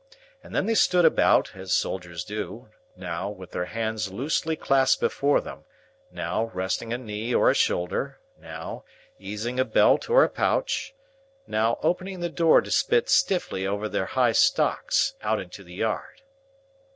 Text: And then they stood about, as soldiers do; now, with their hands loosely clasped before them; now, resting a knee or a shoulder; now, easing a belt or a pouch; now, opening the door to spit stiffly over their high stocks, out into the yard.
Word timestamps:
And 0.43 0.55
then 0.55 0.65
they 0.65 0.73
stood 0.73 1.05
about, 1.05 1.51
as 1.55 1.73
soldiers 1.73 2.23
do; 2.23 2.69
now, 2.95 3.29
with 3.29 3.51
their 3.51 3.65
hands 3.65 4.11
loosely 4.11 4.55
clasped 4.55 4.99
before 4.99 5.41
them; 5.41 5.63
now, 6.09 6.45
resting 6.55 6.91
a 6.91 6.97
knee 6.97 7.35
or 7.35 7.51
a 7.51 7.53
shoulder; 7.53 8.19
now, 8.39 8.83
easing 9.19 9.59
a 9.59 9.63
belt 9.63 10.09
or 10.09 10.23
a 10.23 10.27
pouch; 10.29 10.95
now, 11.45 11.77
opening 11.83 12.19
the 12.19 12.29
door 12.29 12.61
to 12.61 12.71
spit 12.71 13.09
stiffly 13.09 13.67
over 13.67 13.87
their 13.87 14.07
high 14.07 14.31
stocks, 14.31 15.13
out 15.21 15.39
into 15.39 15.63
the 15.63 15.75
yard. 15.75 16.23